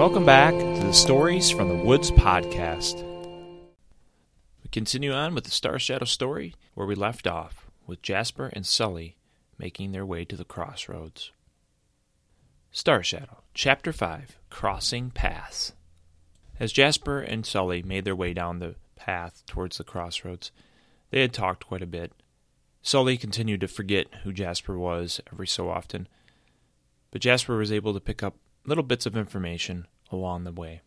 [0.00, 3.04] Welcome back to the Stories from the Woods podcast.
[4.62, 8.64] We continue on with the Star Shadow story where we left off with Jasper and
[8.64, 9.18] Sully
[9.58, 11.32] making their way to the crossroads.
[12.70, 15.74] Star Shadow, Chapter 5 Crossing Paths.
[16.58, 20.50] As Jasper and Sully made their way down the path towards the crossroads,
[21.10, 22.14] they had talked quite a bit.
[22.80, 26.08] Sully continued to forget who Jasper was every so often,
[27.10, 30.80] but Jasper was able to pick up little bits of information along the way.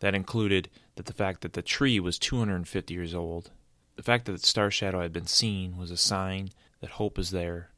[0.00, 3.50] That included that the fact that the tree was 250 years old,
[3.96, 7.30] the fact that the star shadow had been seen was a sign that hope is
[7.30, 7.70] there,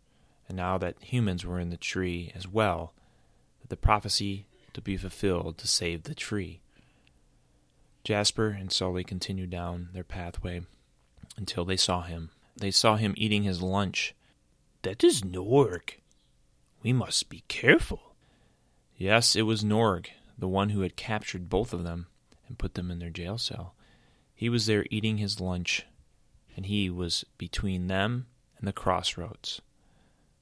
[0.48, 2.94] and now that humans were in the tree as well,
[3.60, 6.60] that the prophecy to be fulfilled to save the tree.
[8.04, 10.62] Jasper and Sully continued down their pathway
[11.36, 12.30] until they saw him.
[12.56, 14.14] They saw him eating his lunch.
[14.82, 15.94] That is Norg.
[16.82, 18.14] We must be careful.
[18.96, 22.06] Yes, it was Norg, the one who had captured both of them
[22.48, 23.74] and put them in their jail cell.
[24.34, 25.86] He was there eating his lunch,
[26.56, 28.26] and he was between them
[28.58, 29.60] and the crossroads.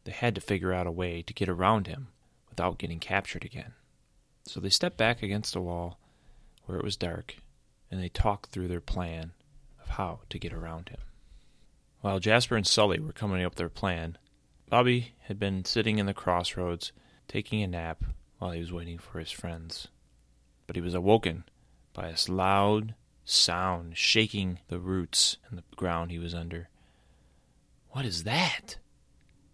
[0.05, 2.09] They had to figure out a way to get around him
[2.49, 3.75] without getting captured again.
[4.45, 5.99] So they stepped back against a wall
[6.65, 7.37] where it was dark,
[7.91, 9.33] and they talked through their plan
[9.83, 11.01] of how to get around him.
[12.01, 14.17] While Jasper and Sully were coming up their plan,
[14.69, 16.93] Bobby had been sitting in the crossroads
[17.29, 18.03] taking a nap
[18.41, 19.89] while he was waiting for his friends.
[20.67, 21.45] But he was awoken
[21.93, 26.69] by a loud sound shaking the roots in the ground he was under.
[27.91, 28.79] What is that?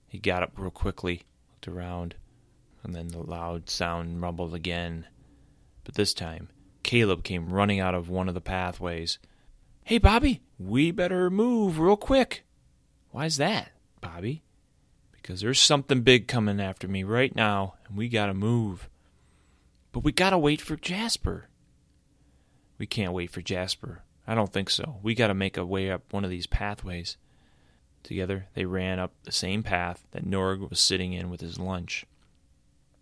[0.07, 2.15] He got up real quickly, looked around,
[2.85, 5.07] and then the loud sound rumbled again.
[5.83, 6.49] But this time,
[6.85, 9.19] Caleb came running out of one of the pathways.
[9.83, 12.45] Hey, Bobby, we better move real quick.
[13.11, 14.43] Why's that, Bobby?
[15.27, 18.89] Because there's something big coming after me right now, and we gotta move.
[19.91, 21.49] But we gotta wait for Jasper.
[22.79, 24.05] We can't wait for Jasper.
[24.25, 24.99] I don't think so.
[25.03, 27.17] We gotta make a way up one of these pathways.
[28.05, 32.07] Together, they ran up the same path that Norg was sitting in with his lunch.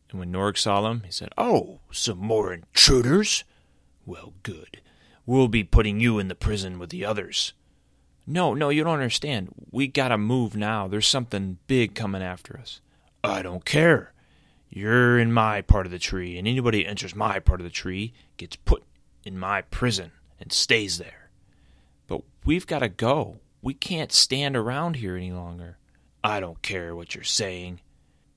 [0.09, 3.45] And when Norg saw them, he said, Oh, some more intruders?
[4.07, 4.81] Well, good.
[5.27, 7.53] We'll be putting you in the prison with the others.
[8.27, 9.49] No, no, you don't understand.
[9.71, 10.89] We gotta move now.
[10.89, 12.81] There's something big coming after us.
[13.23, 14.13] I don't care.
[14.71, 17.71] You're in my part of the tree, and anybody that enters my part of the
[17.71, 18.83] tree gets put
[19.25, 21.31] in my prison and stays there.
[22.07, 23.41] But we've gotta go.
[23.63, 25.79] We can't stand around here any longer.
[26.23, 27.81] I don't care what you're saying.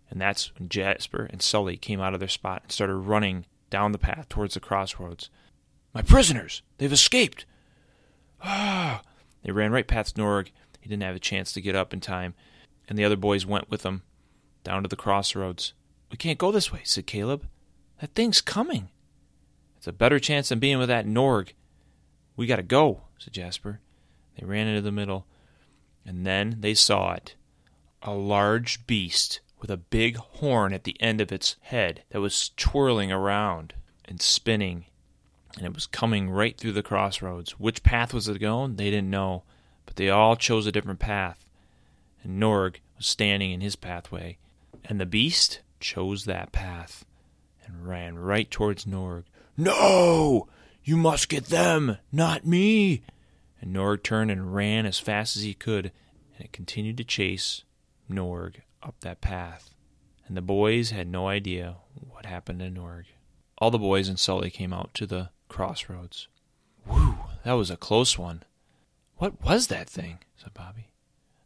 [0.10, 3.92] And that's when Jasper and Sully came out of their spot and started running down
[3.92, 5.30] the path towards the crossroads.
[5.94, 6.62] My prisoners!
[6.78, 7.46] They've escaped!
[8.42, 9.02] Ah!
[9.44, 10.52] They ran right past Norg.
[10.80, 12.34] He didn't have a chance to get up in time,
[12.88, 14.04] and the other boys went with them
[14.64, 15.74] down to the crossroads.
[16.12, 17.48] We can't go this way, said Caleb.
[18.02, 18.90] That thing's coming.
[19.78, 21.54] It's a better chance than being with that Norg.
[22.36, 23.80] We gotta go, said Jasper.
[24.38, 25.26] They ran into the middle,
[26.06, 27.36] and then they saw it
[28.02, 32.52] a large beast with a big horn at the end of its head that was
[32.56, 33.74] twirling around
[34.06, 34.86] and spinning
[35.58, 37.60] and it was coming right through the crossroads.
[37.60, 38.76] Which path was it going?
[38.76, 39.44] They didn't know,
[39.86, 41.46] but they all chose a different path.
[42.24, 44.38] And Norg was standing in his pathway,
[44.86, 47.06] and the beast chose that path
[47.66, 49.24] and ran right towards Norg.
[49.58, 50.48] No!
[50.84, 53.02] You must get them, not me!
[53.60, 55.92] And Norg turned and ran as fast as he could,
[56.36, 57.64] and it continued to chase
[58.10, 59.72] Norg up that path.
[60.28, 61.78] And the boys had no idea
[62.10, 63.06] what happened to Norg.
[63.58, 66.28] All the boys and Sully came out to the crossroads.
[66.86, 68.44] Whew, that was a close one.
[69.18, 70.20] What was that thing?
[70.36, 70.90] said Bobby.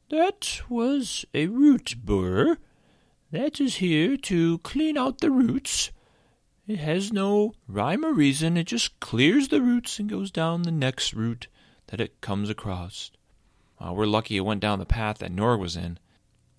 [0.10, 2.58] That was a root borer.
[3.32, 5.92] That is here to clean out the roots.
[6.68, 8.58] It has no rhyme or reason.
[8.58, 11.48] It just clears the roots and goes down the next root
[11.88, 13.12] that it comes across.
[13.80, 15.98] Well, we're lucky it went down the path that Norg was in.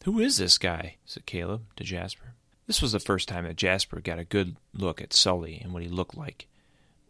[0.04, 0.96] Who is this guy?
[1.04, 2.34] said Caleb to Jasper.
[2.66, 5.82] This was the first time that Jasper got a good look at Sully and what
[5.82, 6.46] he looked like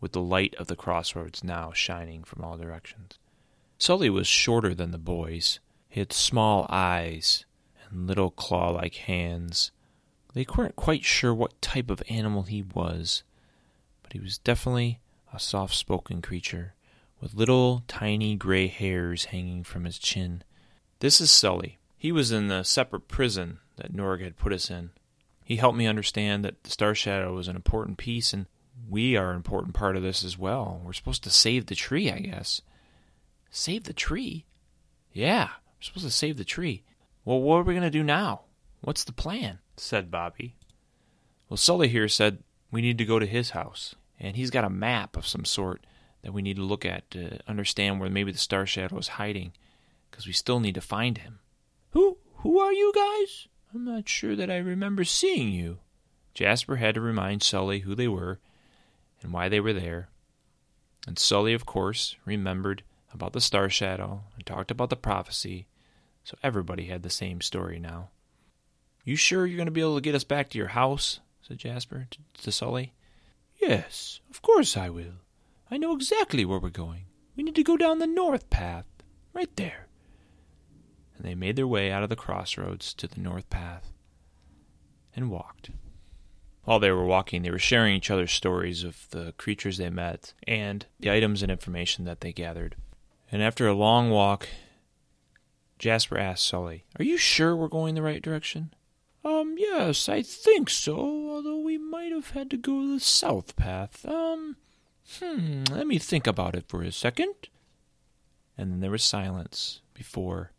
[0.03, 3.19] with the light of the crossroads now shining from all directions.
[3.79, 5.61] Sully was shorter than the boys.
[5.89, 7.47] He had small eyes
[7.89, 9.71] and little claw like hands.
[10.35, 13.23] They weren't quite sure what type of animal he was,
[14.03, 14.99] but he was definitely
[15.33, 16.75] a soft spoken creature
[17.21, 20.43] with little tiny gray hairs hanging from his chin.
[20.99, 21.79] This is Sully.
[21.97, 24.91] He was in the separate prison that Norg had put us in.
[25.45, 28.47] He helped me understand that the Star Shadow was an important piece and
[28.93, 30.83] we are an important part of this as well.
[30.85, 32.61] We're supposed to save the tree, I guess.
[33.50, 34.44] Save the tree?
[35.15, 36.83] Yeah, we're supposed to save the tree.
[37.25, 38.43] Well, what are we going to do now?
[38.83, 39.61] What's the plan?
[39.79, 40.56] said Bobby.
[41.49, 44.71] Well, Sully here said we need to go to his house, and he's got a
[44.71, 45.87] map of some sort
[46.21, 49.53] that we need to look at to understand where maybe the Star Shadow is hiding,
[50.11, 51.39] because we still need to find him.
[51.93, 53.49] Who who are you guys?
[53.75, 55.79] I'm not sure that I remember seeing you.
[56.35, 58.39] Jasper had to remind Sully who they were
[59.23, 60.09] and why they were there.
[61.07, 62.83] And Sully, of course, remembered
[63.13, 65.67] about the star shadow and talked about the prophecy,
[66.25, 68.11] so everybody had the same story now.
[69.05, 71.21] You sure you're going to be able to get us back to your house?
[71.41, 72.93] said Jasper to, to Sully.
[73.61, 75.15] Yes, of course I will.
[75.71, 77.07] I know exactly where we're going.
[77.37, 78.87] We need to go down the north path,
[79.33, 79.89] right there.
[81.17, 83.93] And they made their way out of the crossroads to the north path
[85.15, 85.71] and walked.
[86.64, 90.32] While they were walking, they were sharing each other's stories of the creatures they met
[90.47, 92.76] and the items and information that they gathered.
[93.32, 94.49] And after a long walk,
[95.79, 98.73] Jasper asked Sully, Are you sure we're going the right direction?
[99.25, 104.05] Um, yes, I think so, although we might have had to go the south path.
[104.06, 104.56] Um,
[105.19, 107.35] hmm, let me think about it for a second.
[108.56, 110.53] And then there was silence before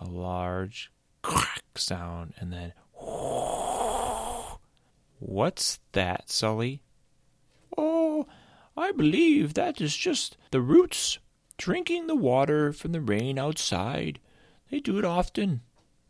[0.00, 0.92] a large
[1.22, 2.72] crack sound, and then
[5.24, 6.82] What's that, Sully?
[7.78, 8.26] Oh,
[8.76, 11.18] I believe that is just the roots
[11.56, 14.18] drinking the water from the rain outside.
[14.70, 15.60] They do it often.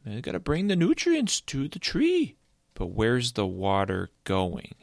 [0.04, 2.36] They gotta bring the nutrients to the tree.
[2.72, 4.74] But where's the water going?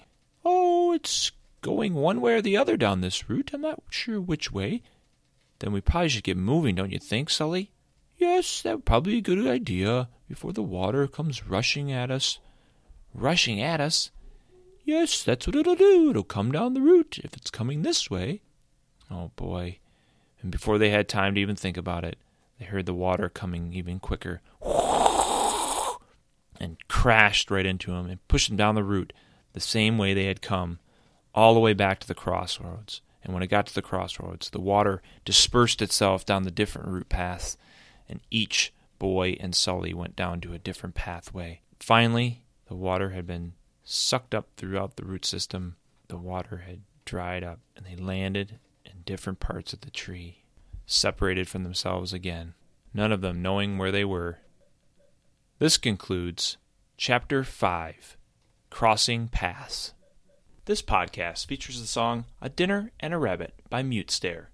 [0.46, 1.32] Oh, it's
[1.62, 3.50] going one way or the other down this route.
[3.52, 4.84] I'm not sure which way.
[5.58, 7.72] Then we probably should get moving, don't you think, Sully?
[8.16, 12.40] Yes, that would probably be a good idea before the water comes rushing at us.
[13.14, 14.12] Rushing at us?
[14.90, 16.10] Yes, that's what it'll do.
[16.10, 18.42] It'll come down the route if it's coming this way.
[19.12, 19.78] Oh, boy.
[20.42, 22.18] And before they had time to even think about it,
[22.58, 24.42] they heard the water coming even quicker
[26.60, 29.14] and crashed right into them and pushed them down the route
[29.54, 30.80] the same way they had come,
[31.36, 33.02] all the way back to the crossroads.
[33.24, 37.10] And when it got to the crossroads, the water dispersed itself down the different route
[37.10, 37.58] paths,
[38.10, 41.62] and each boy and Sully went down to a different pathway.
[41.80, 43.54] Finally, the water had been
[43.90, 45.76] sucked up throughout the root system.
[46.10, 50.44] The water had dried up, and they landed in different parts of the tree,
[50.86, 52.54] separated from themselves again,
[52.94, 54.40] none of them knowing where they were.
[55.58, 56.58] This concludes
[56.98, 58.16] Chapter 5
[58.70, 59.94] Crossing Paths.
[60.66, 64.52] This podcast features the song A Dinner and a Rabbit by Mute Stare,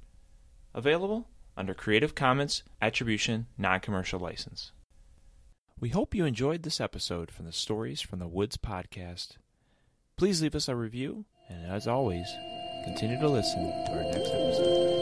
[0.74, 1.28] available
[1.58, 4.72] under Creative Commons Attribution Non Commercial License.
[5.78, 9.32] We hope you enjoyed this episode from the Stories from the Woods podcast.
[10.16, 12.28] Please leave us a review, and as always,
[12.86, 14.95] continue to listen to our next episode.